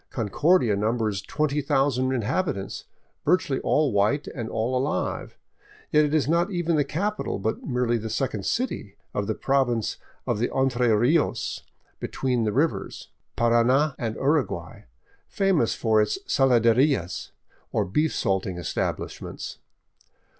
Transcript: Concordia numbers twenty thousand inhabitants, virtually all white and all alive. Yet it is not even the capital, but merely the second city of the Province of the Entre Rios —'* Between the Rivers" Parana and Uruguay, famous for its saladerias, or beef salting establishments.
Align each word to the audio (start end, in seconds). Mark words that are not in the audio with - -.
Concordia 0.09 0.75
numbers 0.75 1.21
twenty 1.21 1.61
thousand 1.61 2.11
inhabitants, 2.11 2.85
virtually 3.23 3.59
all 3.59 3.91
white 3.91 4.25
and 4.29 4.49
all 4.49 4.75
alive. 4.75 5.37
Yet 5.91 6.05
it 6.05 6.11
is 6.15 6.27
not 6.27 6.49
even 6.49 6.75
the 6.75 6.83
capital, 6.83 7.37
but 7.37 7.61
merely 7.63 7.99
the 7.99 8.09
second 8.09 8.47
city 8.47 8.95
of 9.13 9.27
the 9.27 9.35
Province 9.35 9.97
of 10.25 10.39
the 10.39 10.49
Entre 10.49 10.87
Rios 10.97 11.61
—'* 11.89 11.99
Between 12.09 12.45
the 12.45 12.51
Rivers" 12.51 13.09
Parana 13.37 13.93
and 13.99 14.15
Uruguay, 14.15 14.85
famous 15.27 15.75
for 15.75 16.01
its 16.01 16.17
saladerias, 16.25 17.29
or 17.71 17.85
beef 17.85 18.15
salting 18.15 18.57
establishments. 18.57 19.59